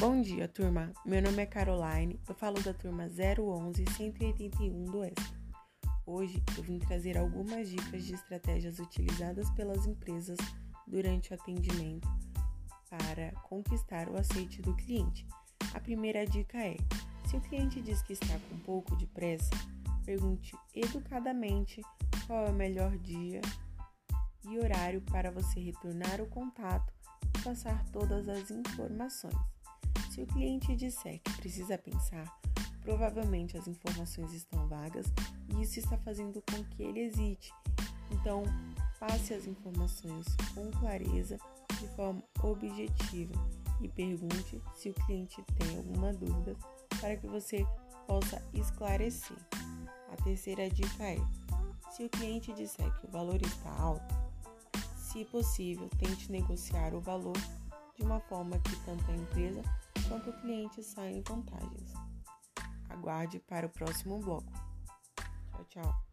[0.00, 0.92] Bom dia, turma.
[1.04, 5.34] Meu nome é Caroline, eu falo da turma 011 181 do ESP.
[6.06, 10.38] Hoje eu vim trazer algumas dicas de estratégias utilizadas pelas empresas
[10.86, 12.06] durante o atendimento
[12.88, 15.26] para conquistar o aceite do cliente.
[15.74, 16.76] A primeira dica é:
[17.26, 19.50] se o cliente diz que está com um pouco de pressa,
[20.04, 21.82] pergunte educadamente
[22.24, 23.40] qual é o melhor dia
[24.48, 26.94] e horário para você retornar o contato
[27.36, 29.57] e passar todas as informações.
[30.18, 32.40] Se o cliente disser que precisa pensar,
[32.82, 35.06] provavelmente as informações estão vagas
[35.48, 37.52] e isso está fazendo com que ele hesite.
[38.10, 38.42] Então,
[38.98, 40.26] passe as informações
[40.56, 41.38] com clareza,
[41.78, 43.32] de forma objetiva
[43.80, 46.56] e pergunte se o cliente tem alguma dúvida
[47.00, 47.64] para que você
[48.04, 49.36] possa esclarecer.
[50.12, 51.18] A terceira dica é:
[51.92, 54.16] se o cliente disser que o valor está alto,
[54.96, 57.38] se possível, tente negociar o valor
[57.94, 59.62] de uma forma que tanto a empresa
[60.08, 61.92] quanto o cliente saia em vantagens.
[62.88, 64.52] Aguarde para o próximo bloco.
[65.52, 66.07] Tchau, tchau.